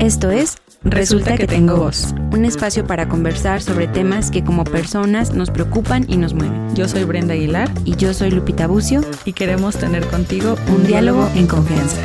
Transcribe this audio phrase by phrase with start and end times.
[0.00, 2.14] Esto es Resulta, que, tengo voz.
[2.32, 6.74] Un espacio para conversar sobre temas que como personas nos preocupan y nos mueven.
[6.74, 7.70] Yo soy Brenda Aguilar.
[7.84, 9.02] Y yo soy Lupita Bucio.
[9.26, 11.98] Y queremos tener contigo un, diálogo, en confianza.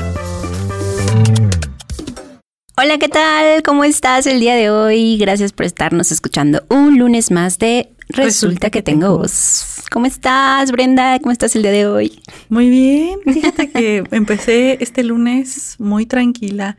[2.75, 3.63] Hola, ¿qué tal?
[3.63, 5.17] ¿Cómo estás el día de hoy?
[5.17, 9.83] Gracias por estarnos escuchando un lunes más de Resulta, que, tengo voz.
[9.91, 11.19] ¿Cómo estás, Brenda?
[11.19, 12.21] ¿Cómo estás el día de hoy?
[12.49, 13.19] Muy bien.
[13.25, 16.77] Fíjate que empecé este lunes muy tranquila.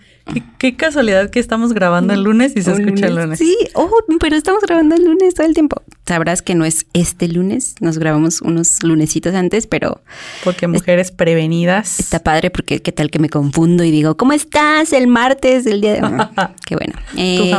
[0.58, 3.38] Qué, casualidad que estamos grabando el lunes y se escucha el lunes.
[3.38, 5.82] Sí, oh, pero estamos grabando el lunes todo el tiempo.
[6.04, 10.02] Sabrás que no es este lunes, nos grabamos unos lunesitos antes, pero...
[10.44, 12.00] Porque mujeres prevenidas.
[12.00, 15.80] Está padre porque qué tal que me confundo y digo, ¿cómo estás el martes del
[15.80, 16.12] día de hoy?
[16.66, 16.94] qué bueno.
[17.12, 17.50] Tú eh,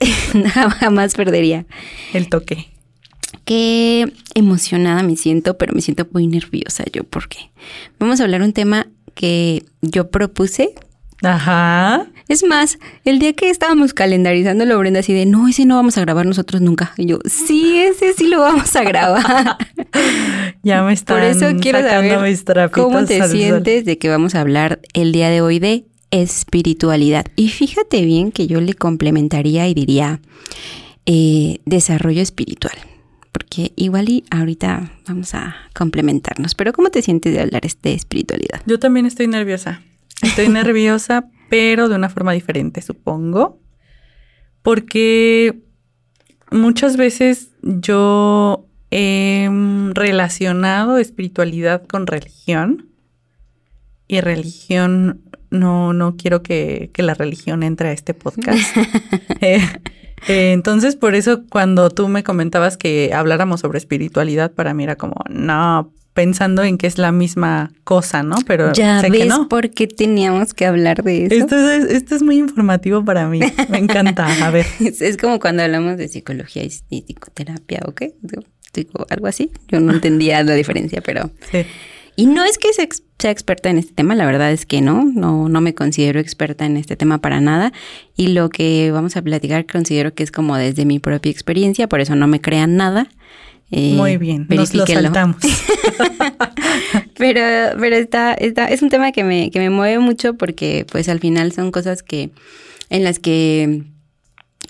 [0.32, 0.74] jamás.
[0.74, 1.66] jamás perdería.
[2.12, 2.68] El toque
[3.48, 7.50] qué emocionada me siento, pero me siento muy nerviosa yo porque
[7.98, 10.74] vamos a hablar un tema que yo propuse.
[11.22, 12.06] Ajá.
[12.28, 15.96] Es más, el día que estábamos calendarizando lo Brenda así de, no, ese no vamos
[15.96, 16.92] a grabar nosotros nunca.
[16.98, 19.56] Y yo, sí, ese sí lo vamos a grabar.
[20.62, 24.78] ya me están Por eso quiero saber cómo te sientes de que vamos a hablar
[24.92, 27.26] el día de hoy de espiritualidad.
[27.36, 30.20] Y fíjate bien que yo le complementaría y diría
[31.06, 32.76] eh, desarrollo espiritual
[33.38, 36.54] porque igual y ahorita vamos a complementarnos.
[36.54, 38.62] Pero ¿cómo te sientes de hablar de espiritualidad?
[38.66, 39.82] Yo también estoy nerviosa.
[40.22, 43.60] Estoy nerviosa, pero de una forma diferente, supongo.
[44.62, 45.62] Porque
[46.50, 49.48] muchas veces yo he
[49.92, 52.88] relacionado espiritualidad con religión.
[54.08, 58.76] Y religión, no, no quiero que, que la religión entre a este podcast.
[59.40, 59.60] eh,
[60.26, 64.96] eh, entonces, por eso cuando tú me comentabas que habláramos sobre espiritualidad, para mí era
[64.96, 68.38] como, no, pensando en que es la misma cosa, ¿no?
[68.44, 69.48] Pero ya sé ves que no.
[69.48, 71.34] por qué teníamos que hablar de eso.
[71.36, 73.38] Esto es, esto es muy informativo para mí.
[73.68, 74.26] Me encanta.
[74.44, 74.66] A ver.
[74.80, 78.02] es, como cuando hablamos de psicología y, psicoterapia, ¿ok?
[78.74, 79.52] Digo, algo así.
[79.68, 81.30] Yo no entendía la diferencia, pero.
[81.52, 81.64] Sí.
[82.18, 85.48] Y no es que sea experta en este tema, la verdad es que no, no,
[85.48, 87.72] no me considero experta en este tema para nada.
[88.16, 92.00] Y lo que vamos a platicar considero que es como desde mi propia experiencia, por
[92.00, 93.06] eso no me crean nada.
[93.70, 95.36] Eh, Muy bien, nos lo saltamos.
[97.16, 101.08] pero pero está, está, es un tema que me, que me mueve mucho porque pues
[101.08, 102.32] al final son cosas que
[102.90, 103.84] en las que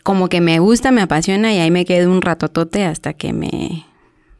[0.02, 3.86] como que me gusta, me apasiona y ahí me quedo un ratotote hasta que me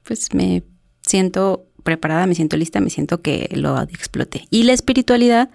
[0.05, 0.63] pues me
[1.01, 4.47] siento preparada, me siento lista, me siento que lo exploté.
[4.50, 5.49] Y la espiritualidad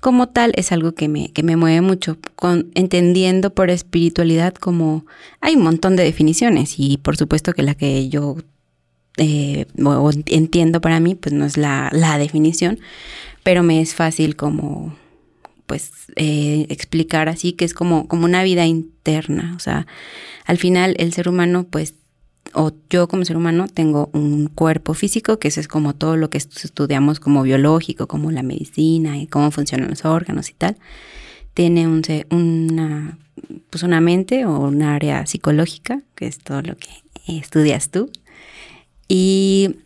[0.00, 5.06] como tal es algo que me, que me mueve mucho, con, entendiendo por espiritualidad como
[5.40, 8.36] hay un montón de definiciones y por supuesto que la que yo
[9.16, 9.66] eh,
[10.26, 12.78] entiendo para mí pues no es la, la, definición,
[13.42, 14.96] pero me es fácil como
[15.66, 19.88] pues eh, explicar así que es como, como una vida interna, o sea,
[20.44, 21.94] al final el ser humano pues
[22.54, 26.30] o yo como ser humano tengo un cuerpo físico, que eso es como todo lo
[26.30, 30.76] que estudiamos como biológico, como la medicina y cómo funcionan los órganos y tal.
[31.54, 33.18] Tiene un, una,
[33.70, 36.88] pues una mente o un área psicológica, que es todo lo que
[37.26, 38.10] estudias tú.
[39.08, 39.76] Y,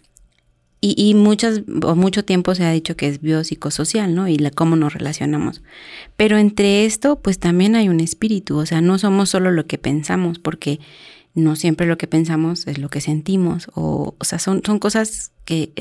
[0.81, 4.29] y, muchas, o mucho tiempo se ha dicho que es biopsicosocial, ¿no?
[4.29, 5.63] Y la, cómo nos relacionamos.
[6.17, 9.77] Pero entre esto, pues también hay un espíritu, o sea, no somos solo lo que
[9.77, 10.81] pensamos, porque
[11.35, 15.33] no siempre lo que pensamos es lo que sentimos, o, o sea, son, son cosas
[15.45, 15.73] que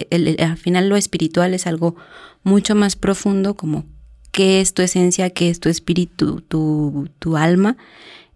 [0.41, 1.95] al final lo espiritual es algo
[2.43, 3.85] mucho más profundo, como
[4.31, 7.77] qué es tu esencia, qué es tu espíritu, tu, tu alma,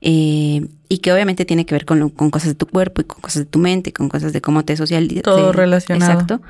[0.06, 3.22] eh, y que obviamente tiene que ver con, con, cosas de tu cuerpo y con
[3.22, 5.24] cosas de tu mente, con cosas de cómo te socializas.
[5.24, 6.12] Todo relacionado.
[6.12, 6.42] Exacto.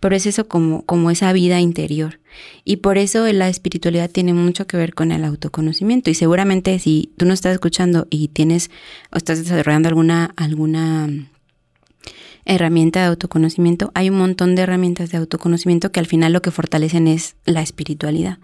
[0.00, 2.20] Pero es eso como, como esa vida interior.
[2.64, 6.08] Y por eso la espiritualidad tiene mucho que ver con el autoconocimiento.
[6.08, 8.70] Y seguramente si tú no estás escuchando y tienes
[9.10, 11.10] o estás desarrollando alguna, alguna
[12.46, 16.50] herramienta de autoconocimiento, hay un montón de herramientas de autoconocimiento que al final lo que
[16.50, 18.38] fortalecen es la espiritualidad.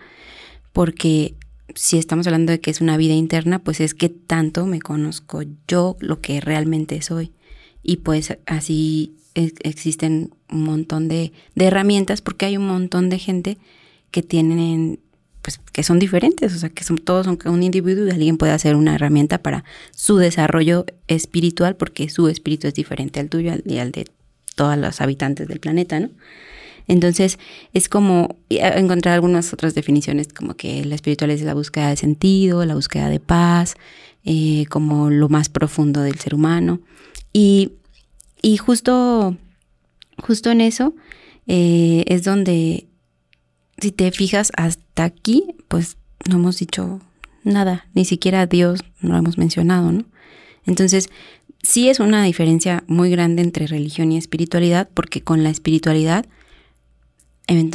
[0.74, 1.36] Porque
[1.74, 5.42] si estamos hablando de que es una vida interna, pues es que tanto me conozco
[5.66, 7.32] yo lo que realmente soy.
[7.82, 13.58] Y pues así existen un montón de, herramientas porque hay un montón de gente
[14.10, 15.00] que tienen,
[15.42, 18.52] pues que son diferentes, o sea, que son todos son un individuo y alguien puede
[18.52, 23.78] hacer una herramienta para su desarrollo espiritual porque su espíritu es diferente al tuyo y
[23.78, 24.06] al de
[24.54, 26.10] todos los habitantes del planeta, ¿no?
[26.88, 27.38] Entonces,
[27.74, 32.64] es como encontrar algunas otras definiciones, como que la espiritualidad es la búsqueda de sentido,
[32.64, 33.74] la búsqueda de paz,
[34.24, 36.80] eh, como lo más profundo del ser humano.
[37.32, 37.72] Y,
[38.40, 39.36] y justo,
[40.22, 40.94] justo en eso
[41.46, 42.86] eh, es donde,
[43.76, 45.98] si te fijas hasta aquí, pues
[46.28, 47.00] no hemos dicho
[47.44, 50.04] nada, ni siquiera Dios lo hemos mencionado, ¿no?
[50.64, 51.08] Entonces,
[51.62, 56.26] sí es una diferencia muy grande entre religión y espiritualidad, porque con la espiritualidad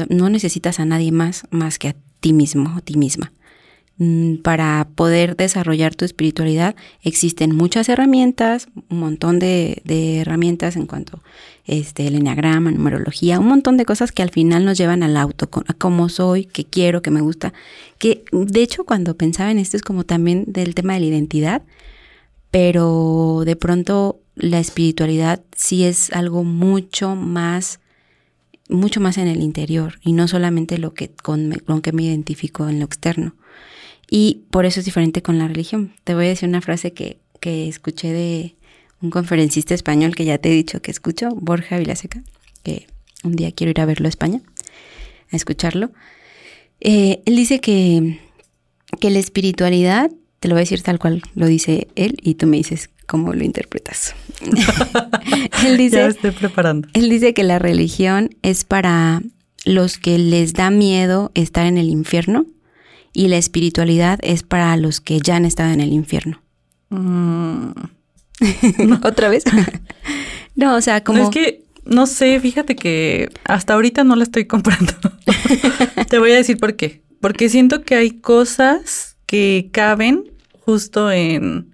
[0.10, 3.32] no necesitas a nadie más más que a ti mismo o ti misma.
[4.00, 9.84] Mm, para poder desarrollar tu espiritualidad existen muchas herramientas, un montón de,
[10.20, 11.22] herramientas en cuanto
[11.66, 15.48] este, el enneagrama, numerología, un montón de cosas que al final nos llevan al auto,
[15.68, 17.54] a cómo soy, qué quiero, qué me gusta.
[18.00, 21.62] Que de hecho cuando pensaba en esto es como también del tema de la identidad,
[22.50, 27.80] pero de pronto la espiritualidad sí es algo mucho más
[28.74, 32.68] mucho más en el interior y no solamente lo que con, con que me identifico
[32.68, 33.36] en lo externo.
[34.10, 35.94] Y por eso es diferente con la religión.
[36.04, 38.56] Te voy a decir una frase que, que escuché de
[39.02, 42.24] un conferencista español que ya te he dicho que escucho, Borja Vilaseca,
[42.64, 42.88] que
[43.24, 44.42] un día quiero ir a verlo a España,
[45.32, 45.92] a escucharlo.
[46.80, 48.20] Eh, él dice que,
[49.00, 52.48] que la espiritualidad, te lo voy a decir tal cual lo dice él y tú
[52.48, 54.16] me dices cómo lo interpretas.
[55.66, 56.88] él dice, ya estoy preparando.
[56.94, 59.22] Él dice que la religión es para
[59.66, 62.46] los que les da miedo estar en el infierno
[63.14, 66.42] y la espiritualidad es para los que ya han estado en el infierno.
[66.90, 67.72] Mm.
[69.04, 69.44] ¿Otra vez?
[70.56, 71.24] no, o sea, como...
[71.24, 74.94] Es que, no sé, fíjate que hasta ahorita no la estoy comprando.
[76.10, 77.04] Te voy a decir por qué.
[77.20, 81.73] Porque siento que hay cosas que caben justo en,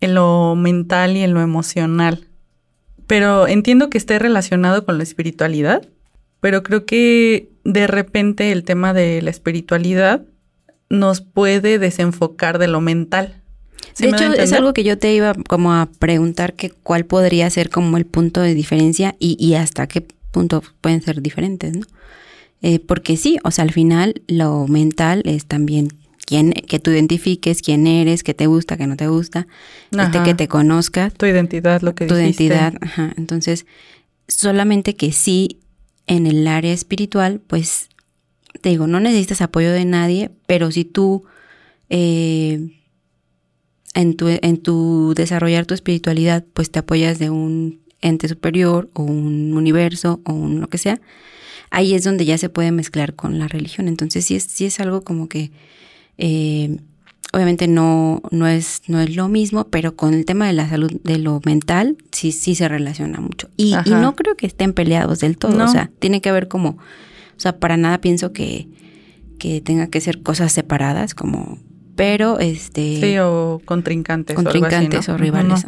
[0.00, 2.26] en lo mental y en lo emocional.
[3.06, 5.86] Pero entiendo que esté relacionado con la espiritualidad,
[6.40, 10.22] pero creo que de repente el tema de la espiritualidad
[10.88, 13.42] nos puede desenfocar de lo mental.
[13.98, 17.70] de hecho, es algo que yo te iba como a preguntar que cuál podría ser
[17.70, 21.86] como el punto de diferencia y, hasta qué punto pueden ser diferentes, ¿no?
[22.62, 25.88] Eh, porque sí, o sea, al final lo mental es también
[26.30, 29.48] quién, que tú identifiques quién eres, qué te gusta, qué no te gusta,
[29.90, 31.12] este, que te conozcas.
[31.14, 33.12] Tu identidad, lo que Tu identidad, ajá.
[33.16, 33.66] Entonces,
[34.28, 35.58] solamente que sí,
[36.06, 37.88] en el área espiritual, pues
[38.60, 41.24] te digo, no necesitas apoyo de nadie, pero si tú
[41.88, 42.78] eh,
[43.94, 49.02] en, tu, en tu desarrollar tu espiritualidad, pues te apoyas de un ente superior o
[49.02, 51.00] un universo o un lo que sea,
[51.70, 53.88] ahí es donde ya se puede mezclar con la religión.
[53.88, 55.50] Entonces sí es, sí es algo como que
[56.20, 56.78] eh,
[57.32, 60.92] obviamente no, no, es, no es lo mismo, pero con el tema de la salud,
[61.02, 63.48] de lo mental, sí, sí se relaciona mucho.
[63.56, 65.64] Y, y no creo que estén peleados del todo.
[65.64, 66.78] O sea, tiene que haber como
[67.40, 68.68] o sea, para nada pienso que,
[69.38, 71.58] que tenga que ser cosas separadas, como,
[71.96, 73.00] pero este...
[73.00, 74.36] Sí, o contrincantes.
[74.36, 75.64] Contrincantes o, rivales.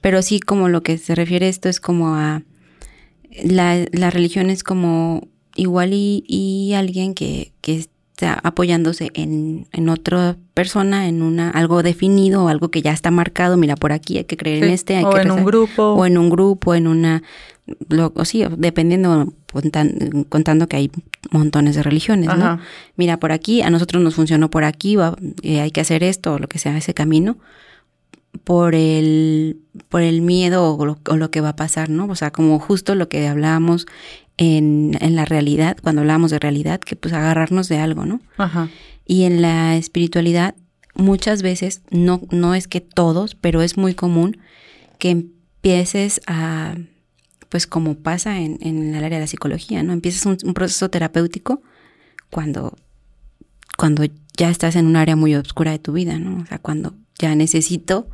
[0.00, 2.42] Pero sí, como lo que se refiere esto es como a...
[3.42, 7.84] La, la religión es como igual y, y alguien que, que
[8.20, 13.56] apoyándose en, en, otra persona, en una algo definido o algo que ya está marcado,
[13.56, 15.82] mira, por aquí hay que creer en este, hay o en un grupo.
[15.82, 17.22] O en un grupo, en una
[17.88, 19.32] lo, o sí, dependiendo,
[20.28, 20.90] contando que hay
[21.30, 22.60] montones de religiones, ¿no?
[22.96, 26.34] Mira, por aquí, a nosotros nos funcionó por aquí, va, eh, hay que hacer esto,
[26.34, 27.38] o lo que sea, ese camino,
[28.42, 32.06] por el, por el miedo o lo, que va a pasar, ¿no?
[32.06, 33.86] O sea, como justo lo que hablábamos
[34.36, 38.20] en, en la realidad, cuando hablábamos de realidad, que pues agarrarnos de algo, ¿no?
[38.36, 38.68] Ajá.
[39.06, 40.54] Y en la espiritualidad,
[40.94, 44.38] muchas veces, no, no es que todos, pero es muy común
[44.98, 46.74] que empieces a
[47.54, 49.92] pues como pasa en, en el área de la psicología, ¿no?
[49.92, 51.62] Empiezas un, proceso terapéutico
[52.28, 52.76] cuando,
[53.78, 54.02] cuando
[54.36, 56.42] ya estás en un área muy oscura de tu vida, ¿no?
[56.42, 58.10] O sea, cuando ya necesito,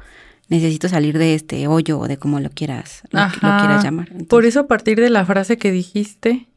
[0.50, 4.12] necesito salir de este hoyo o de como lo quieras, lo, quieras llamar.
[4.28, 6.48] Por eso a partir de la frase que dijiste,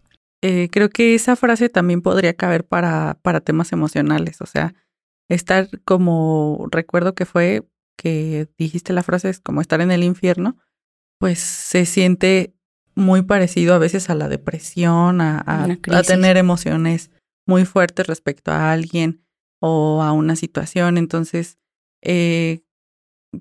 [0.42, 4.74] eh, creo que esa frase también podría caber para, para temas emocionales, o sea,
[5.30, 10.58] estar como, recuerdo que fue que dijiste la frase es como estar en el infierno,
[11.20, 12.56] pues se siente
[12.96, 15.68] muy parecido a veces a la depresión, a,
[16.06, 17.12] tener emociones
[17.46, 19.24] muy fuertes respecto a alguien
[19.60, 20.98] o a una situación.
[20.98, 21.60] Entonces,
[22.02, 22.64] eh,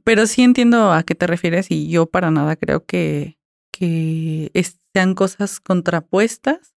[0.04, 3.38] pero sí entiendo a qué te refieres y yo para nada creo que,
[3.70, 4.50] que
[4.92, 6.72] sean cosas contrapuestas,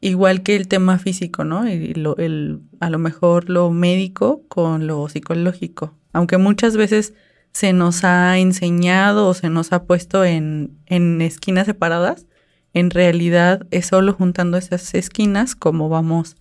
[0.00, 1.64] igual que el tema físico, ¿no?
[1.94, 5.94] Lo, el, a lo mejor lo médico con lo psicológico.
[6.12, 7.14] Aunque muchas veces
[7.52, 12.26] se nos ha enseñado o se nos ha puesto en, en esquinas separadas,
[12.74, 16.36] en realidad es solo juntando esas esquinas como vamos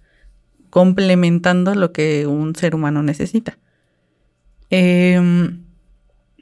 [0.69, 3.59] complementando lo que un ser humano necesita.
[4.69, 5.65] Em,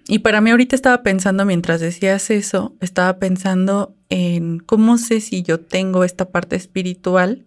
[0.10, 5.44] y para mí ahorita estaba pensando, mientras decías eso, estaba pensando en cómo sé si
[5.44, 7.46] yo tengo esta parte espiritual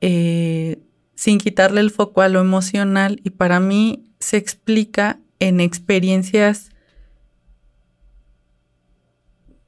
[0.00, 0.82] eh,
[1.14, 3.20] sin quitarle el foco a lo emocional.
[3.22, 6.70] Y para mí se explica en experiencias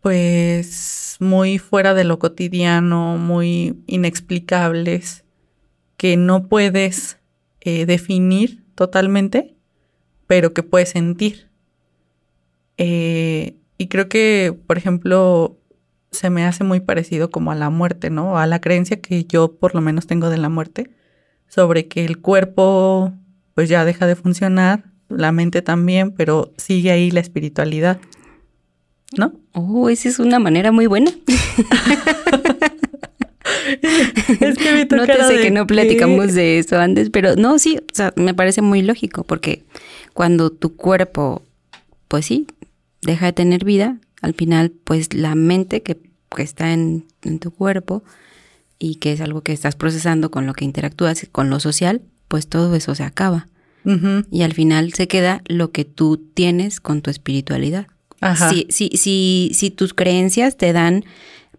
[0.01, 5.23] pues muy fuera de lo cotidiano, muy inexplicables,
[5.97, 7.19] que no puedes
[7.61, 9.54] eh, definir totalmente,
[10.27, 11.49] pero que puedes sentir.
[12.77, 15.59] Eh, y creo que, por ejemplo,
[16.11, 18.39] se me hace muy parecido como a la muerte, ¿no?
[18.39, 20.91] A la creencia que yo por lo menos tengo de la muerte,
[21.49, 23.13] sobre que el cuerpo
[23.55, 27.99] pues ya deja de funcionar, la mente también, pero sigue ahí la espiritualidad.
[29.17, 29.33] ¿No?
[29.53, 31.13] Oh, esa es una manera muy buena.
[34.41, 37.79] es que me No te sé que no platicamos de eso antes, pero no, sí,
[37.79, 39.63] o sea, me parece muy lógico, porque
[40.15, 41.43] cuando tu cuerpo,
[42.09, 42.47] pues sí,
[43.03, 45.99] deja de tener vida, al final, pues la mente que,
[46.39, 47.05] está en,
[47.41, 48.03] tu cuerpo
[48.79, 52.49] y que es algo que estás procesando con lo que interactúas, con lo social, pues
[52.49, 53.49] todo eso se acaba.
[54.31, 57.87] Y al final se queda lo que tú tienes con tu espiritualidad.
[58.49, 61.05] Si, si, si, si tus creencias te dan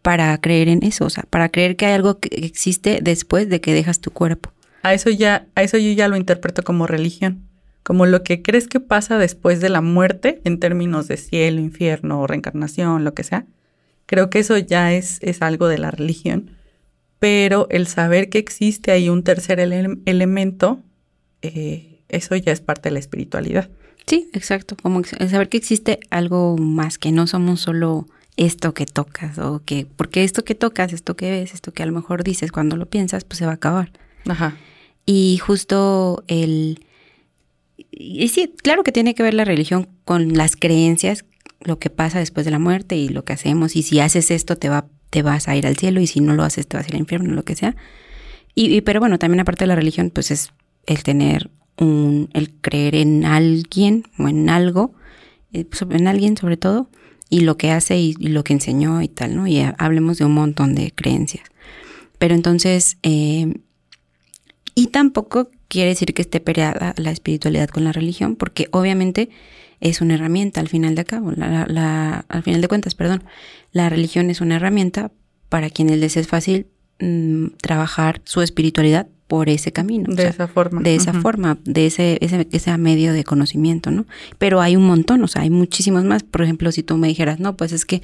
[0.01, 3.61] para creer en eso, o sea, para creer que hay algo que existe después de
[3.61, 4.51] que dejas tu cuerpo.
[4.81, 7.44] A eso ya, a eso yo ya lo interpreto como religión
[7.85, 12.25] como lo que crees que pasa después de la muerte en términos de cielo, infierno,
[12.25, 13.45] reencarnación, lo que sea.
[14.07, 16.49] Creo que eso ya es, es algo de la religión,
[17.19, 20.81] pero el saber que existe ahí un tercer elemento,
[21.43, 23.69] eh, eso ya es parte de la espiritualidad.
[24.07, 28.87] Sí, exacto, como el saber que existe algo más, que no somos solo esto que
[28.87, 32.23] tocas o que, porque esto que tocas, esto que ves, esto que a lo mejor
[32.23, 33.91] dices cuando lo piensas, pues se va a acabar.
[34.27, 34.57] Ajá.
[35.05, 36.79] Y justo el
[37.77, 41.25] y sí, claro que tiene que ver la religión con las creencias,
[41.61, 43.75] lo que pasa después de la muerte y lo que hacemos.
[43.75, 46.33] Y si haces esto, te, va, te vas a ir al cielo y si no
[46.33, 47.75] lo haces, te vas a ir al infierno, lo que sea.
[48.53, 50.53] Y, pero bueno, también aparte de la religión, pues es
[50.85, 54.93] el tener un, el creer en alguien o en algo,
[55.51, 56.89] eh, en alguien sobre todo,
[57.29, 59.47] y lo que hace y, lo que enseñó y tal, ¿no?
[59.47, 61.45] Y hablemos de un montón de creencias.
[62.17, 63.53] Pero entonces, eh,
[64.73, 69.29] y tampoco quiere decir que esté peleada la espiritualidad con la religión, porque obviamente
[69.81, 73.23] es una herramienta al final de cabo, la, al final de cuentas, perdón,
[73.73, 75.11] la religión es una herramienta
[75.49, 76.67] para quienes les es fácil
[76.99, 80.15] mm, trabajar su espiritualidad por ese camino.
[80.15, 80.81] De esa forma.
[80.81, 84.05] De esa forma, de ese, ese, ese medio de conocimiento, ¿no?
[84.37, 86.23] Pero hay un montón, o sea, hay muchísimos más.
[86.23, 88.01] Por ejemplo, si tú me dijeras, no, pues es que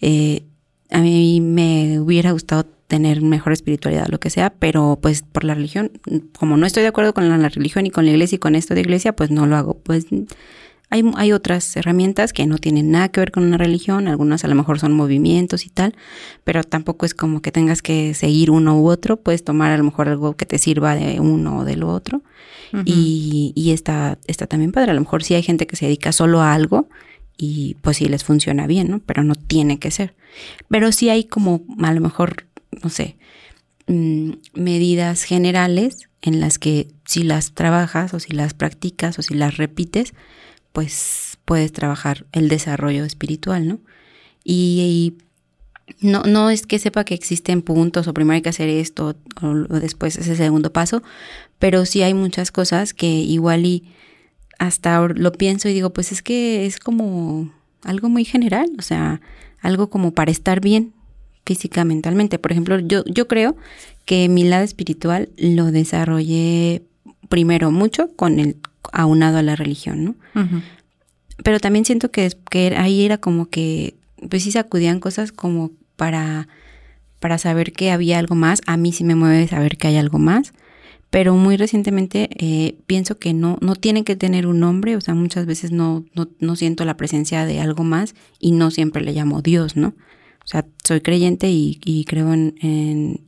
[0.00, 0.44] eh,
[0.90, 5.54] a mí me hubiera gustado tener mejor espiritualidad, lo que sea, pero pues por la
[5.54, 5.92] religión,
[6.36, 8.74] como no estoy de acuerdo con la, religión y con la iglesia y con esto
[8.74, 9.74] de iglesia, pues no lo hago.
[9.78, 10.06] Pues
[10.90, 14.48] hay, hay otras herramientas que no tienen nada que ver con una religión, algunas a
[14.48, 15.94] lo mejor son movimientos y tal,
[16.42, 19.84] pero tampoco es como que tengas que seguir uno u otro, puedes tomar a lo
[19.84, 22.22] mejor algo que te sirva de uno o de lo otro.
[22.84, 24.92] Y, y está, está también padre.
[24.92, 26.88] A lo mejor sí hay gente que se dedica solo a algo
[27.36, 29.00] y pues sí les funciona bien, ¿no?
[29.00, 30.14] Pero no tiene que ser.
[30.68, 32.46] Pero sí hay como a lo mejor
[32.82, 33.16] no sé,
[33.86, 39.34] mm, medidas generales en las que si las trabajas o si las practicas o si
[39.34, 40.14] las repites,
[40.72, 43.80] pues puedes trabajar el desarrollo espiritual, ¿no?
[44.44, 45.14] Y,
[46.00, 49.54] no, no es que sepa que existen puntos o primero hay que hacer esto o,
[49.80, 51.02] después ese segundo paso,
[51.58, 53.92] pero sí hay muchas cosas que igual y
[54.60, 59.20] hasta lo pienso y digo, pues es que es como algo muy general, o sea,
[59.60, 60.92] algo como para estar bien,
[61.44, 62.38] física, mentalmente.
[62.38, 63.56] Por ejemplo, yo, yo creo
[64.04, 66.82] que mi lado espiritual lo desarrollé
[67.28, 68.56] primero mucho con el
[68.92, 70.14] aunado a la religión, ¿no?
[71.42, 73.94] Pero también siento que, que ahí era como que,
[74.28, 76.48] pues sí sacudían cosas como para,
[77.18, 78.60] para saber que había algo más.
[78.66, 80.52] A mí sí me mueve saber que hay algo más.
[81.10, 85.14] Pero muy recientemente eh, pienso que no, no tiene que tener un nombre, o sea,
[85.14, 89.12] muchas veces no, no, no siento la presencia de algo más y no siempre le
[89.12, 89.94] llamo Dios, ¿no?
[90.50, 92.54] O sea, soy creyente y, creo en,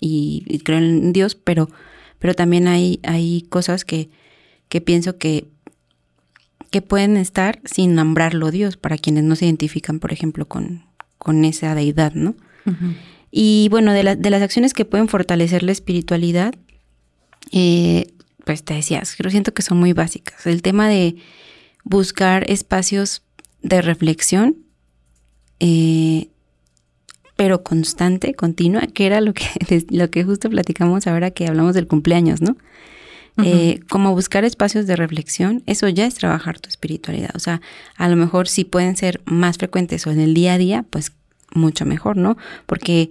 [0.01, 1.71] y, creo en Dios, pero,
[2.19, 4.11] pero también hay, hay cosas que,
[4.69, 5.47] que pienso que,
[6.73, 10.85] que pueden estar sin nombrarlo Dios para quienes no se identifican, por ejemplo, con,
[11.17, 12.35] con esa deidad, ¿no?
[13.31, 16.53] Y bueno, de, de las acciones que pueden fortalecer la espiritualidad,
[17.53, 18.15] eh,
[18.45, 20.45] pues te decías, creo siento que son muy básicas.
[20.45, 21.15] El tema de
[21.85, 23.23] buscar espacios
[23.63, 24.57] de reflexión,
[25.61, 26.32] eh,
[27.37, 29.47] pero constante, continua, que era lo que,
[29.91, 32.57] lo que justo platicamos ahora que hablamos del cumpleaños, ¿no?
[33.43, 37.31] Eh, como buscar espacios de reflexión, eso ya es trabajar tu espiritualidad.
[37.35, 37.63] O sea,
[37.97, 41.13] a lo mejor si pueden ser más frecuentes o en el día a día, pues
[41.55, 42.37] mucho mejor, ¿no?
[42.67, 43.11] Porque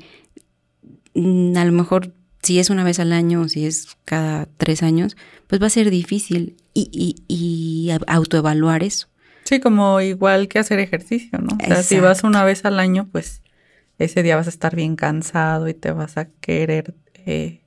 [1.15, 2.13] mm, a lo mejor
[2.43, 5.71] si es una vez al año o si es cada tres años, pues va a
[5.71, 9.07] ser difícil y, y, y autoevaluar eso.
[9.43, 11.57] Sí, como igual que hacer ejercicio, ¿no?
[11.61, 13.41] O sea, si vas una vez al año, pues
[14.03, 17.61] ese día vas a estar bien cansado y te vas a querer eh,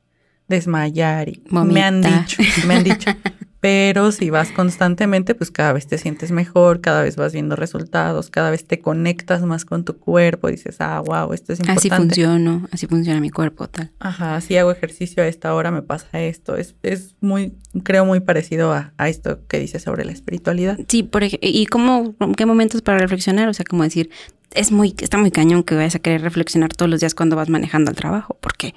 [0.49, 1.29] desmayar.
[1.29, 3.11] Y me han dicho, me han dicho.
[3.65, 8.29] Pero si vas constantemente, pues cada vez te sientes mejor, cada vez vas viendo resultados,
[8.29, 11.89] cada vez te conectas más con tu cuerpo, dices, ah, wow, esto es importante.
[11.89, 13.91] Así funciona, así funciona mi cuerpo, tal.
[14.01, 16.59] Ajá, si hago ejercicio a esta hora me pasa esto.
[16.59, 20.79] Es, es muy, creo, muy parecido a, esto que dices sobre la espiritualidad.
[20.87, 23.49] Sí, por ¿y cómo, qué momentos para reflexionar?
[23.49, 24.11] O sea, como decir,
[24.55, 27.49] es muy, está muy cañón que vayas a querer reflexionar todos los días cuando vas
[27.49, 28.75] manejando al trabajo, porque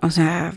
[0.00, 0.54] o sea,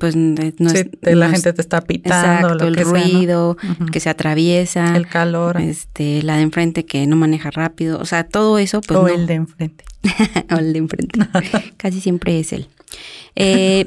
[0.00, 3.56] pues no es, la gente te está pitando, el ruido
[3.92, 8.24] que se atraviesa, el calor, este, la de enfrente que no maneja rápido, o sea,
[8.24, 9.84] todo eso, pues o el de enfrente,
[10.50, 11.20] o el de enfrente,
[11.76, 12.66] casi siempre es él.
[13.36, 13.86] Eh,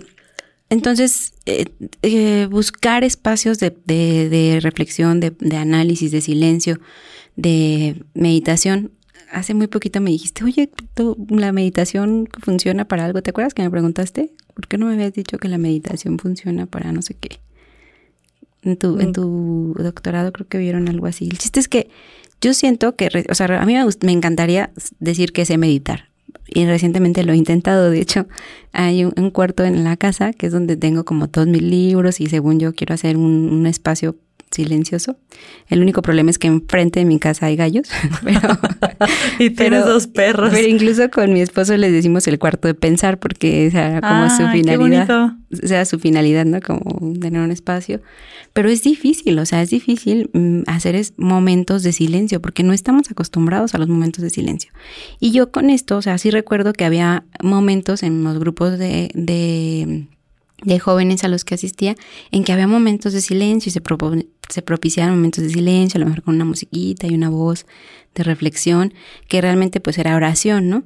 [0.70, 1.66] entonces, eh,
[2.02, 6.80] eh, buscar espacios de, de, de reflexión, de, de análisis, de silencio,
[7.36, 8.92] de meditación,
[9.34, 10.70] hace muy poquito me dijiste, oye,
[11.30, 13.22] la meditación funciona para algo.
[13.22, 14.32] ¿Te acuerdas que me preguntaste?
[14.54, 17.40] ¿Por qué no me habías dicho que la meditación funciona para no sé qué?
[18.62, 19.14] En tu, en mm.
[19.14, 21.26] tu doctorado creo que vieron algo así.
[21.26, 21.90] El chiste es que
[22.40, 26.10] yo siento que, o sea, a mí me, me encantaría decir que sé meditar.
[26.48, 27.90] Y recientemente lo he intentado.
[27.90, 28.28] De hecho,
[28.72, 32.28] hay un, cuarto en la casa que es donde tengo como todos mis libros y
[32.28, 34.18] según yo quiero hacer un, un espacio
[34.54, 35.18] silencioso.
[35.68, 37.90] El único problema es que enfrente de mi casa hay gallos.
[39.40, 40.52] y tienes dos perros.
[40.54, 44.48] Pero incluso con mi esposo les decimos el cuarto de pensar porque sea como su
[44.52, 45.34] finalidad.
[45.64, 46.60] O sea, su finalidad, ¿no?
[46.62, 48.02] Como tener un espacio.
[48.54, 52.74] Pero es difícil, o sea, es difícil mm, hacer es momentos de silencio porque no
[52.74, 54.72] estamos acostumbrados a los momentos de silencio.
[55.20, 59.10] Y yo con esto, o sea, sí recuerdo que había momentos en los grupos de
[60.64, 61.96] de jóvenes a los que asistía,
[62.32, 63.82] en que había momentos de silencio y se,
[64.50, 67.66] se propiciaban momentos de silencio, a lo mejor con una musiquita y una voz
[68.16, 68.94] de reflexión,
[69.28, 70.84] que realmente pues era oración, ¿no?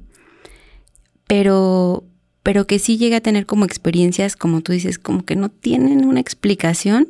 [1.27, 2.05] Pero,
[2.43, 6.05] pero que sí llega a tener como experiencias, como tú dices, como que no tienen
[6.05, 7.07] una explicación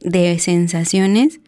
[0.00, 1.40] de sensaciones,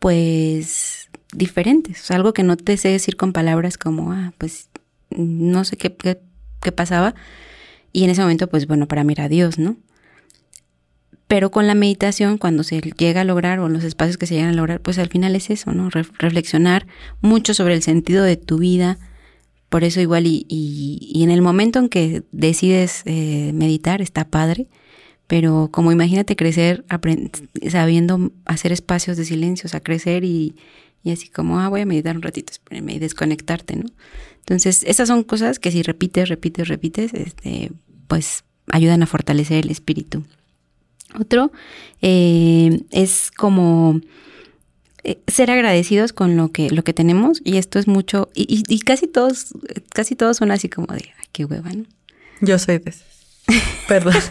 [0.00, 4.68] pues diferentes, o sea, algo que no te sé decir con palabras como, ah, pues
[5.10, 6.18] no sé qué, qué,
[6.60, 7.14] qué pasaba,
[7.92, 9.76] y en ese momento, pues bueno, para mí era Dios, ¿no?
[11.26, 14.50] Pero con la meditación, cuando se llega a lograr, o los espacios que se llegan
[14.50, 15.88] a lograr, pues al final es eso, ¿no?
[15.90, 16.86] reflexionar
[17.22, 18.98] mucho sobre el sentido de tu vida.
[19.70, 24.68] Por eso igual, y, y, en el momento en que decides eh, meditar, está padre,
[25.26, 26.84] pero como imagínate crecer
[27.70, 30.54] sabiendo hacer espacios de silencio, o sea, crecer y,
[31.02, 33.86] y así como, ah, voy a meditar un ratito, y desconectarte, ¿no?
[34.40, 37.72] Entonces, esas son cosas que si repites, repites, repites, este,
[38.08, 40.24] pues ayudan a fortalecer el espíritu.
[41.18, 41.52] Otro
[42.02, 44.00] eh, es como
[45.02, 48.80] eh, ser agradecidos con lo que, lo que tenemos y esto es mucho y, y,
[48.80, 49.54] casi todos
[49.92, 51.84] casi todos son así como de ay qué hueva no
[52.40, 52.92] yo soy de
[53.88, 54.14] perdón.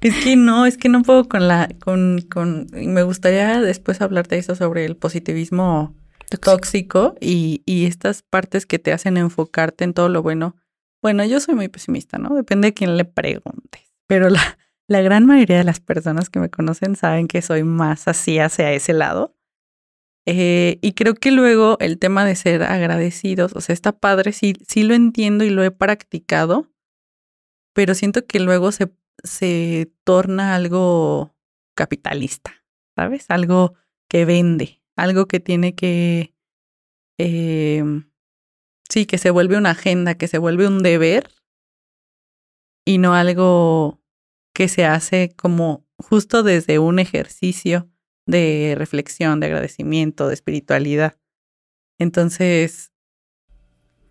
[0.00, 4.34] Es que no es que no puedo con la con con me gustaría después hablarte
[4.34, 5.94] de eso sobre el positivismo
[6.36, 10.56] tóxico, y, y estas partes que te hacen enfocarte en todo lo bueno.
[11.02, 12.34] Bueno, yo soy muy pesimista, ¿no?
[12.34, 13.82] Depende de quién le preguntes.
[14.06, 18.08] Pero la, la gran mayoría de las personas que me conocen saben que soy más
[18.08, 19.36] así hacia ese lado.
[20.26, 24.54] Eh, y creo que luego el tema de ser agradecidos, o sea, está padre, sí,
[24.66, 26.70] sí lo entiendo y lo he practicado,
[27.74, 28.90] pero siento que luego se,
[29.22, 31.34] se torna algo
[31.74, 32.64] capitalista,
[32.96, 33.26] ¿sabes?
[33.28, 33.74] Algo
[34.08, 36.34] que vende, algo que tiene que
[37.18, 37.84] eh,
[38.88, 41.30] sí, que se vuelve una agenda, que se vuelve un deber
[42.84, 44.00] y no algo
[44.54, 47.90] que se hace como justo desde un ejercicio
[48.26, 51.18] de reflexión, de agradecimiento, de espiritualidad.
[51.98, 52.92] Entonces,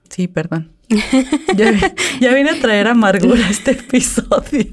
[0.09, 0.77] sí, perdón.
[2.19, 4.65] Ya, vine a traer amargura a este episodio.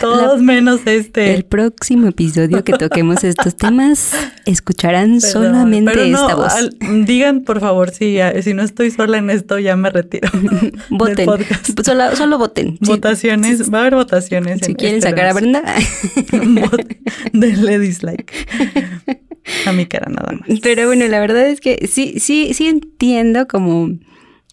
[0.00, 1.34] Todos menos este.
[1.34, 4.12] El próximo episodio que toquemos estos temas,
[4.44, 6.54] escucharán solamente esta voz.
[7.04, 10.28] digan, por favor, si, si no estoy sola en esto, ya me retiro.
[10.90, 11.28] Voten.
[11.84, 12.78] Solo, solo, voten.
[12.80, 13.72] Votaciones.
[13.72, 14.60] Va a haber votaciones.
[14.62, 15.62] Si quieren este sacar a Brenda.
[17.32, 18.32] denle dislike.
[19.66, 20.60] A mi cara nada más.
[20.60, 23.90] Pero bueno, la verdad es que sí, sí, sí entiendo como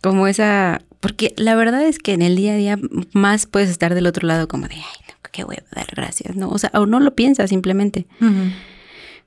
[0.04, 2.80] como esa, porque la verdad es que en el día a día
[3.14, 6.36] más puedes estar del otro lado como de, ay, no, qué voy a dar gracias,
[6.36, 6.50] ¿no?
[6.50, 8.06] O sea, o no lo piensas simplemente.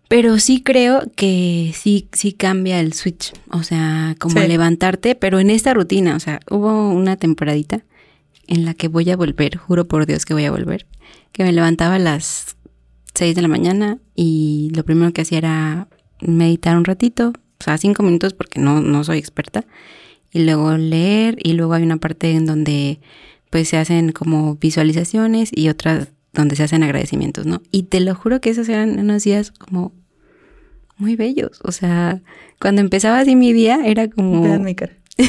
[0.09, 5.49] Pero sí creo que sí, sí cambia el switch, o sea, como levantarte, pero en
[5.49, 7.83] esta rutina, o sea, hubo una temporadita
[8.47, 10.87] en la que voy a volver, juro por Dios que voy a volver,
[11.33, 12.57] que me levantaba a las
[13.15, 15.89] 6 de la mañana y lo primero que hacía era
[16.21, 19.65] meditar un ratito, o sea, cinco minutos porque no, no soy experta,
[20.33, 23.01] y luego leer y luego hay una parte en donde
[23.51, 27.63] pues se hacen como visualizaciones y otras donde se hacen agradecimientos, ¿no?
[27.71, 29.93] Y te lo juro que esos eran unos días como
[30.99, 32.23] muy bellos, o sea,
[32.61, 34.59] cuando empezaba así mi día era como...
[34.59, 34.95] Mi cara.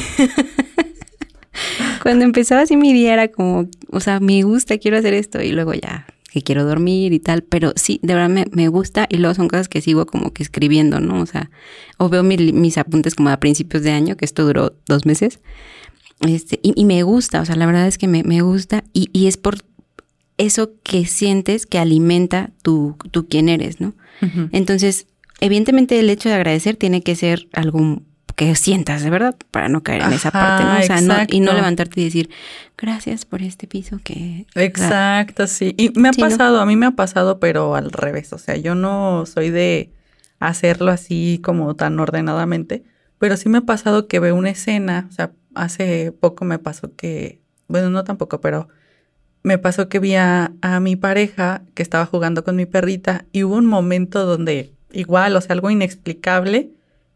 [2.02, 5.52] cuando empezaba así mi día era como, o sea, me gusta, quiero hacer esto y
[5.52, 6.06] luego ya,
[6.38, 9.48] que quiero dormir y tal, pero sí, de verdad me, me gusta y luego son
[9.48, 11.20] cosas que sigo como que escribiendo, ¿no?
[11.20, 11.50] O sea,
[11.96, 15.40] o veo mis apuntes como a principios de año, que esto duró dos meses,
[16.20, 19.28] este, y, me gusta, o sea, la verdad es que me, me gusta y, y,
[19.28, 19.58] es por
[20.36, 23.94] eso que sientes que alimenta tu, tu quién eres, ¿no?
[24.50, 25.06] Entonces,
[25.40, 28.02] evidentemente el hecho de agradecer tiene que ser algo
[28.38, 30.78] que sientas de verdad para no caer en esa parte, ¿no?
[30.78, 32.30] O sea, no, y no levantarte y decir,
[32.76, 34.46] gracias por este piso que...
[34.54, 35.74] Exacto, sí.
[35.76, 38.32] Y me ha pasado, a mí me ha pasado, pero al revés.
[38.32, 39.90] O sea, yo no soy de
[40.38, 42.84] hacerlo así como tan ordenadamente,
[43.18, 46.94] pero sí me ha pasado que veo una escena, o sea, hace poco me pasó
[46.94, 48.68] que, bueno, no tampoco, pero
[49.42, 53.42] me pasó que vi a, a mi pareja que estaba jugando con mi perrita y
[53.42, 56.70] hubo un momento donde igual, o sea, algo inexplicable,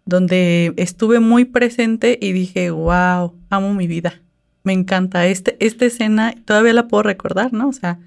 [0.05, 4.21] donde estuve muy presente y dije, wow, amo mi vida.
[4.65, 7.69] Me encanta este, esta escena, todavía la puedo recordar, ¿no?
[7.69, 7.99] O sea,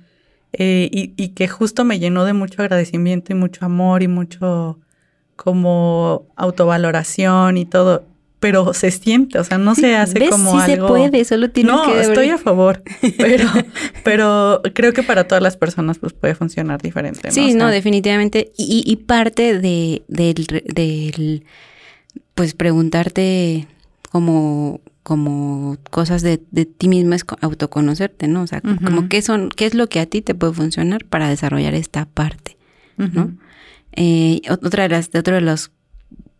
[0.53, 4.79] eh, y, y, que justo me llenó de mucho agradecimiento y mucho amor y mucho
[5.35, 8.05] como autovaloración y todo.
[8.39, 10.87] Pero se siente, o sea, no se hace como sí algo.
[10.87, 11.93] se puede, solo tienes no, que.
[11.93, 12.83] No, estoy a favor,
[13.17, 13.49] pero,
[14.03, 17.29] pero creo que para todas las personas pues puede funcionar diferente.
[17.29, 17.33] ¿no?
[17.33, 18.51] Sí, no, definitivamente.
[18.55, 21.45] Y, y parte de, del, del
[22.33, 23.67] pues preguntarte
[24.11, 28.43] como, como cosas de, de ti misma es autoconocerte, ¿no?
[28.43, 31.29] O sea, como qué son, qué es lo que a ti te puede funcionar para
[31.29, 32.57] desarrollar esta parte,
[32.97, 33.33] ¿no?
[33.93, 35.71] Eh, otra de las, otro de los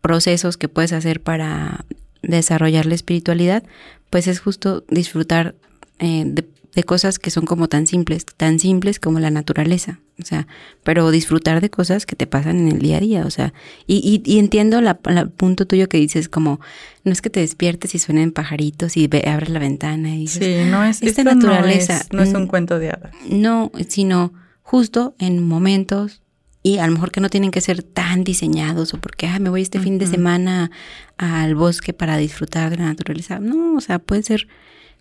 [0.00, 1.84] procesos que puedes hacer para
[2.22, 3.62] desarrollar la espiritualidad,
[4.10, 5.54] pues es justo disfrutar
[5.98, 10.24] eh, de de cosas que son como tan simples, tan simples como la naturaleza, o
[10.26, 10.46] sea,
[10.84, 13.54] pero disfrutar de cosas que te pasan en el día a día, o sea,
[13.86, 16.60] y, y, entiendo el punto tuyo que dices como,
[17.02, 20.70] no es que te despiertes y suenen pajaritos y abres la ventana y dices, sí,
[20.70, 22.04] no es, esta naturaleza.
[22.12, 23.14] No es, un cuento de hadas.
[23.26, 26.20] No, sino justo en momentos
[26.62, 29.48] y a lo mejor que no tienen que ser tan diseñados o porque ah, me
[29.48, 30.70] voy este fin de semana
[31.16, 33.38] al bosque para disfrutar de la naturaleza.
[33.38, 34.46] No, o sea, puede ser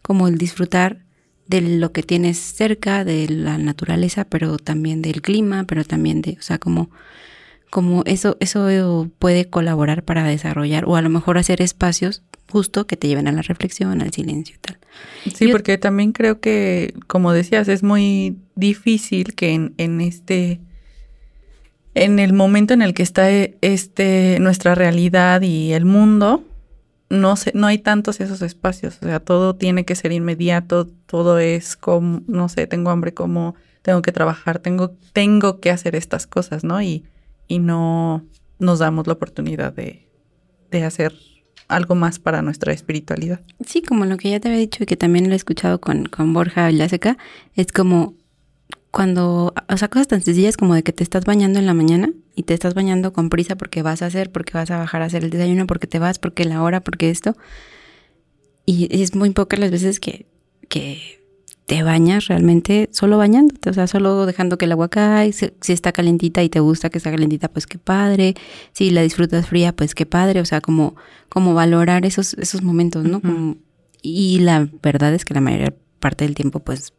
[0.01, 1.04] como el disfrutar
[1.47, 6.37] de lo que tienes cerca, de la naturaleza, pero también del clima, pero también de,
[6.39, 6.89] o sea, como,
[7.69, 12.97] como eso, eso puede colaborar para desarrollar o a lo mejor hacer espacios justo que
[12.97, 14.77] te lleven a la reflexión, al silencio y tal.
[15.33, 20.61] Sí, porque también creo que, como decías, es muy difícil que en, en este,
[21.95, 26.43] en el momento en el que está este, nuestra realidad y el mundo,
[27.09, 31.39] no, sé, no hay tantos esos espacios, o sea, todo tiene que ser inmediato, todo
[31.39, 36.25] es como, no sé, tengo hambre, como tengo que trabajar, tengo, tengo que hacer estas
[36.25, 36.81] cosas, ¿no?
[36.81, 37.05] Y,
[37.47, 38.25] y no
[38.57, 40.07] nos damos la oportunidad de,
[40.71, 41.13] de hacer
[41.67, 43.41] algo más para nuestra espiritualidad.
[43.65, 46.05] Sí, como lo que ya te había dicho y que también lo he escuchado con,
[46.05, 47.17] con Borja Villaseca,
[47.55, 48.15] es como
[48.91, 52.13] cuando, o sea, cosas tan sencillas como de que te estás bañando en la mañana
[52.33, 55.05] y te estás bañando con prisa porque vas a hacer, porque vas a bajar a
[55.05, 57.35] hacer el desayuno, porque te vas, porque la hora, porque esto.
[58.65, 60.27] Y es muy pocas las veces que,
[60.69, 61.19] que
[61.65, 65.91] te bañas realmente solo bañándote, o sea, solo dejando que el agua cae, si, está
[65.91, 68.35] calentita y te gusta que está calentita, pues qué padre,
[68.71, 70.95] si la disfrutas fría, pues qué padre, o sea, como,
[71.27, 73.21] como valorar esos, esos momentos, ¿no?
[74.01, 76.93] y la verdad es que la mayor parte del tiempo, pues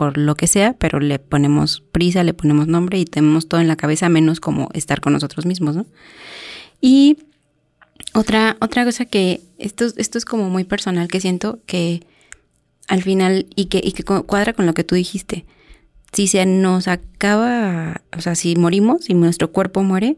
[0.00, 3.68] por lo que sea, pero le ponemos prisa, le ponemos nombre y tenemos todo en
[3.68, 5.84] la cabeza menos como estar con nosotros mismos, ¿no?
[6.80, 7.18] Y
[8.14, 12.02] otra, otra cosa que esto, esto es como muy personal que siento que
[12.88, 15.44] al final y que, y que cuadra con lo que tú dijiste.
[16.14, 20.16] Si se nos acaba, o sea, si morimos, si nuestro cuerpo muere,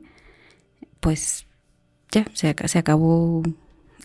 [1.01, 1.47] pues
[2.13, 3.43] ya, se, se acabó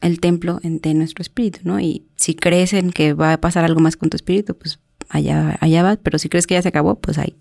[0.01, 1.79] el templo de nuestro espíritu, ¿no?
[1.79, 5.57] Y si crees en que va a pasar algo más con tu espíritu, pues allá,
[5.61, 7.35] allá va, pero si crees que ya se acabó, pues ahí.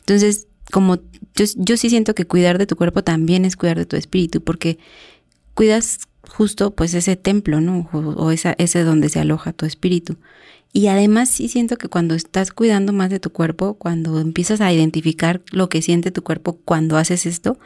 [0.00, 0.96] Entonces, como
[1.34, 4.42] yo, yo sí siento que cuidar de tu cuerpo también es cuidar de tu espíritu,
[4.42, 4.78] porque
[5.54, 7.88] cuidas justo pues ese templo, ¿no?
[7.92, 10.16] O, esa, ese donde se aloja tu espíritu.
[10.72, 14.72] Y además sí siento que cuando estás cuidando más de tu cuerpo, cuando empiezas a
[14.72, 17.58] identificar lo que siente tu cuerpo cuando haces esto,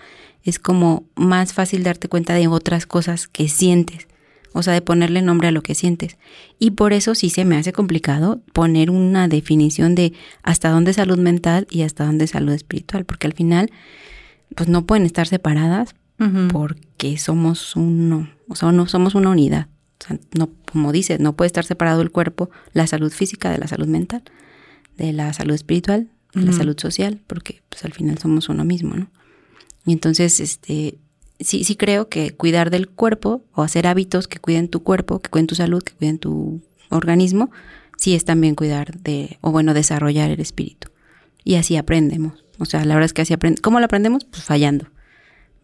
[0.44, 4.06] es como más fácil darte cuenta de otras cosas que sientes.
[4.52, 6.18] O sea, de ponerle nombre a lo que sientes.
[6.58, 10.12] Y por eso sí se me hace complicado poner una definición de
[10.42, 13.70] hasta dónde es salud mental y hasta dónde es salud espiritual, porque al final,
[14.54, 15.94] pues no pueden estar separadas
[16.52, 19.66] porque somos uno, o sea, no somos una unidad.
[20.00, 23.58] O sea, no, como dices, no puede estar separado el cuerpo, la salud física de
[23.58, 24.22] la salud mental,
[24.96, 28.94] de la salud espiritual, de la salud social, porque pues al final somos uno mismo,
[28.94, 29.10] ¿no?
[29.84, 30.98] Y entonces, este,
[31.44, 35.30] sí, sí creo que cuidar del cuerpo o hacer hábitos que cuiden tu cuerpo, que
[35.30, 37.50] cuiden tu salud, que cuiden tu organismo,
[37.96, 40.88] sí es también cuidar de, o bueno, desarrollar el espíritu.
[41.44, 42.44] Y así aprendemos.
[42.58, 43.62] O sea, la verdad es que así aprendemos.
[43.62, 44.24] ¿Cómo lo aprendemos?
[44.24, 44.86] Pues fallando.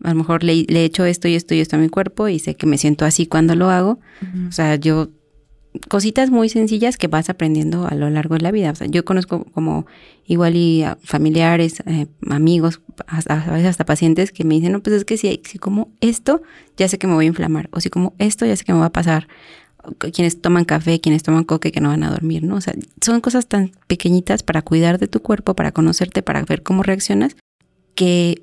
[0.03, 2.39] A lo mejor le, he hecho esto y esto y esto a mi cuerpo y
[2.39, 3.99] sé que me siento así cuando lo hago.
[4.49, 5.09] O sea, yo
[5.89, 8.73] cositas muy sencillas que vas aprendiendo a lo largo de la vida.
[8.89, 9.87] Yo conozco como
[10.25, 13.17] igual y familiares, eh, amigos, a,
[13.53, 16.43] veces hasta pacientes que me dicen, no, pues es que si, si como esto,
[16.77, 18.81] ya sé que me voy a inflamar, o si como esto, ya sé que me
[18.81, 19.29] va a pasar.
[20.13, 22.57] Quienes toman café, quienes toman coque, que no van a dormir, ¿no?
[22.57, 26.63] O sea, son cosas tan pequeñitas para cuidar de tu cuerpo, para conocerte, para ver
[26.63, 27.37] cómo reaccionas,
[27.95, 28.43] que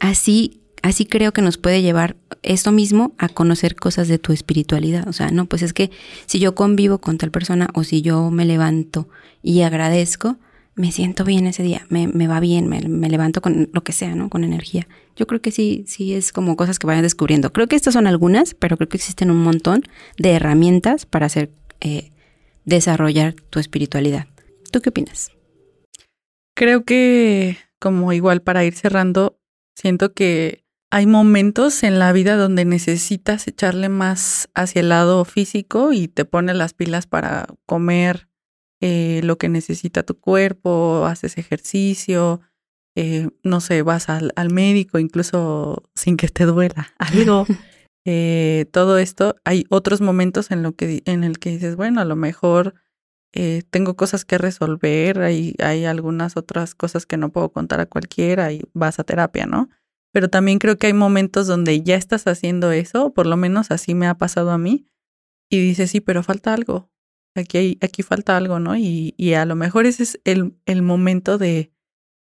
[0.00, 5.08] así así creo que nos puede llevar eso mismo a conocer cosas de tu espiritualidad.
[5.08, 5.90] O sea, no, pues es que
[6.26, 9.08] si yo convivo con tal persona o si yo me levanto
[9.42, 10.36] y agradezco,
[10.74, 13.92] me siento bien ese día, me, me va bien, me, me, levanto con lo que
[13.92, 14.30] sea, ¿no?
[14.30, 14.86] Con energía.
[15.16, 17.52] Yo creo que sí, sí es como cosas que vayan descubriendo.
[17.52, 19.82] Creo que estas son algunas, pero creo que existen un montón
[20.18, 22.12] de herramientas para hacer, eh,
[22.64, 24.28] desarrollar tu espiritualidad.
[24.70, 25.32] ¿Tú qué opinas?
[26.54, 29.40] Creo que, como igual para ir cerrando,
[29.74, 35.92] siento que hay momentos en la vida donde necesitas echarle más hacia el lado físico
[35.92, 38.28] y te pones las pilas para comer
[38.80, 42.40] eh, lo que necesita tu cuerpo, haces ejercicio,
[42.94, 47.46] eh, no sé, vas al, médico incluso sin que te duela algo.
[48.10, 52.06] Eh, todo esto, hay otros momentos en, lo que, en el que dices, bueno, a
[52.06, 52.72] lo mejor
[53.70, 58.50] tengo cosas que resolver, hay, hay algunas otras cosas que no puedo contar a cualquiera
[58.50, 59.68] y vas a terapia, ¿no?
[60.12, 63.94] Pero también creo que hay momentos donde ya estás haciendo eso, por lo menos así
[63.94, 64.86] me ha pasado a mí,
[65.50, 66.90] y dices, sí, pero falta algo,
[67.34, 68.76] aquí, hay, aquí falta algo, ¿no?
[68.76, 71.72] Y, y a lo mejor ese es el, el momento de,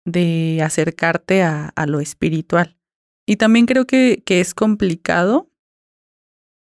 [0.04, 2.78] de acercarte a, a, lo espiritual.
[3.26, 5.50] Y también creo que, que es complicado,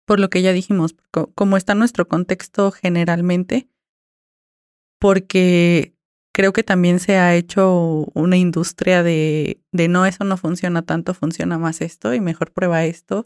[0.06, 0.96] por lo que ya dijimos,
[1.36, 3.70] como está nuestro contexto generalmente,
[5.00, 5.96] porque
[6.34, 11.13] creo que también se ha hecho una industria de, de no, eso no funciona tanto,
[11.13, 13.26] funciona más esto y mejor prueba esto,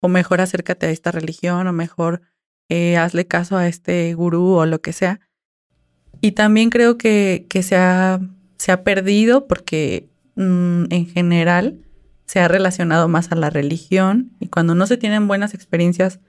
[0.00, 2.22] o mejor acércate a esta religión, o mejor
[2.68, 5.20] eh, hazle caso a este gurú o lo que sea.
[6.20, 8.20] Y también creo que, que se, ha,
[8.58, 11.78] se ha perdido porque mm, en general
[12.26, 16.20] se ha relacionado más a la religión y cuando no se tienen buenas experiencias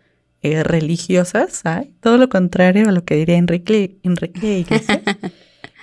[0.44, 1.94] eh, religiosas, ¿hay?
[2.00, 4.66] todo lo contrario a lo que diría Enrique, Enrique.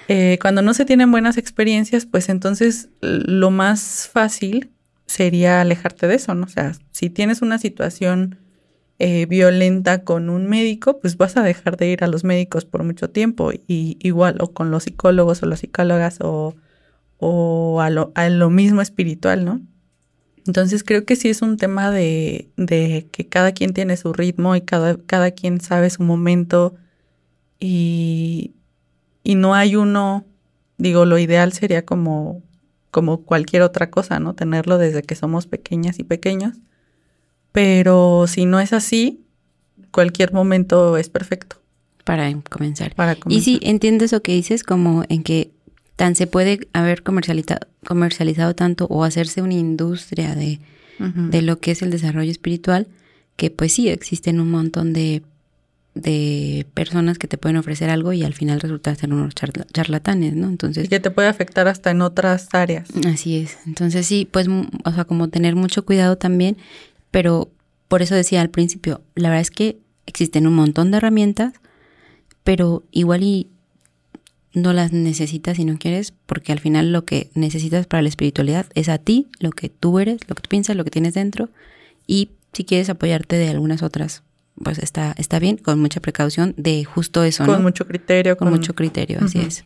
[0.09, 4.71] Eh, cuando no se tienen buenas experiencias, pues entonces lo más fácil
[5.07, 6.47] sería alejarte de eso, ¿no?
[6.47, 8.39] O sea, si tienes una situación
[8.99, 12.85] eh, violenta con un médico, pues vas a dejar de ir a los médicos por
[12.85, 13.53] mucho tiempo.
[13.53, 16.57] Y igual, o con los psicólogos o las psicólogas o,
[17.19, 19.61] o a, lo, a lo mismo espiritual, ¿no?
[20.47, 24.57] Entonces creo que sí es un tema de, de que cada quien tiene su ritmo
[24.57, 26.75] y cada, cada quien sabe su momento
[27.61, 28.55] y,
[29.29, 30.25] y no hay uno,
[30.79, 32.43] digo, lo ideal sería como,
[32.91, 34.35] como cualquier otra cosa, ¿no?
[34.35, 36.55] Tenerlo desde que somos pequeñas y pequeños.
[37.53, 39.21] Pero si no es así,
[39.91, 41.57] cualquier momento es perfecto.
[42.05, 42.95] Para comenzar.
[42.95, 43.39] Para comenzar.
[43.39, 45.51] Y sí, entiendo eso que dices, como en que
[45.97, 50.59] tan se puede haber comercializado, comercializado tanto o hacerse una industria de,
[50.99, 52.87] de lo que es el desarrollo espiritual,
[53.37, 55.23] que pues sí, existen un montón de
[55.95, 60.49] de personas que te pueden ofrecer algo y al final resulta ser unos charlatanes, ¿no?
[60.49, 60.85] Entonces...
[60.85, 62.89] Y que te puede afectar hasta en otras áreas.
[63.07, 63.59] Así es.
[63.67, 66.57] Entonces sí, pues, o sea, como tener mucho cuidado también,
[67.11, 67.51] pero
[67.89, 71.55] por eso decía al principio, la verdad es que existen un montón de herramientas,
[72.45, 73.49] pero igual y
[74.55, 78.67] no las necesitas si no quieres, porque al final lo que necesitas para la espiritualidad
[78.75, 81.51] es a ti, lo que tú eres, lo que tú piensas, lo que tienes dentro,
[82.07, 84.23] y si quieres apoyarte de algunas otras
[84.63, 88.37] pues está, está bien, con mucha precaución de justo eso, con mucho criterio.
[88.37, 89.65] Con, mucho criterio, así es.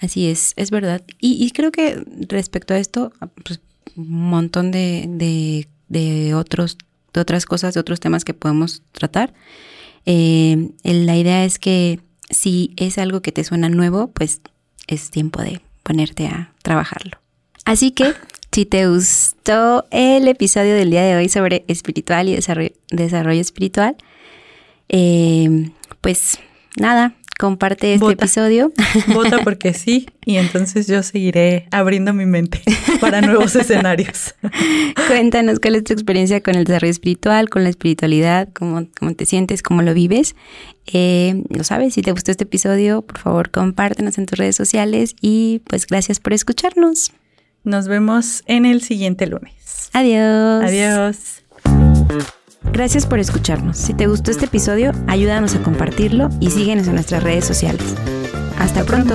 [0.00, 1.02] Así es, es verdad.
[1.20, 3.12] Y, creo que respecto a esto,
[3.44, 3.60] pues,
[3.96, 6.76] un montón de, de, de, otros,
[7.12, 9.32] de otras cosas, de otros temas que podemos tratar.
[10.04, 14.40] Eh, la idea es que si es algo que te suena nuevo, pues
[14.88, 17.18] es tiempo de ponerte a trabajarlo.
[17.64, 18.14] Así que
[18.52, 23.96] si te gustó el episodio del día de hoy sobre espiritual y desarrollo, espiritual,
[24.94, 25.70] Eh,
[26.02, 26.38] pues
[26.76, 28.70] nada, comparte este episodio.
[29.14, 32.60] Vota porque sí, y entonces yo seguiré abriendo mi mente
[33.00, 34.34] para nuevos escenarios.
[35.06, 39.24] Cuéntanos cuál es tu experiencia con el desarrollo espiritual, con la espiritualidad, cómo, cómo te
[39.24, 40.36] sientes, cómo lo vives.
[40.92, 45.16] Eh, lo sabes, si te gustó este episodio, por favor compártenos en tus redes sociales
[45.22, 47.12] y pues gracias por escucharnos.
[47.64, 49.90] Nos vemos en el siguiente lunes.
[49.92, 50.64] Adiós.
[50.64, 51.42] Adiós.
[52.72, 53.76] Gracias por escucharnos.
[53.76, 57.94] Si te gustó este episodio, ayúdanos a compartirlo y síguenos en nuestras redes sociales.
[58.58, 59.14] Hasta pronto.